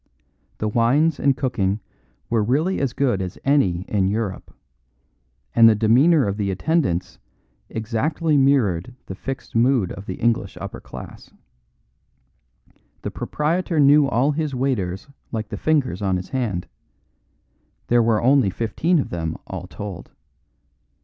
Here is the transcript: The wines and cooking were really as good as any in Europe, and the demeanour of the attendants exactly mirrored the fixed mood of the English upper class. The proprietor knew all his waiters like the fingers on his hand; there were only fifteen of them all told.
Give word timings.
The 0.57 0.67
wines 0.67 1.19
and 1.19 1.37
cooking 1.37 1.79
were 2.27 2.41
really 2.43 2.79
as 2.79 2.91
good 2.91 3.21
as 3.21 3.37
any 3.45 3.81
in 3.83 4.07
Europe, 4.07 4.51
and 5.53 5.69
the 5.69 5.75
demeanour 5.75 6.25
of 6.27 6.37
the 6.37 6.49
attendants 6.49 7.19
exactly 7.69 8.35
mirrored 8.35 8.95
the 9.05 9.13
fixed 9.13 9.55
mood 9.55 9.91
of 9.91 10.07
the 10.07 10.15
English 10.15 10.57
upper 10.59 10.79
class. 10.79 11.29
The 13.03 13.11
proprietor 13.11 13.79
knew 13.79 14.07
all 14.07 14.31
his 14.31 14.55
waiters 14.55 15.07
like 15.31 15.49
the 15.49 15.55
fingers 15.57 16.01
on 16.01 16.17
his 16.17 16.29
hand; 16.29 16.67
there 17.85 18.01
were 18.01 18.23
only 18.23 18.49
fifteen 18.49 18.97
of 18.97 19.11
them 19.11 19.37
all 19.45 19.67
told. 19.67 20.09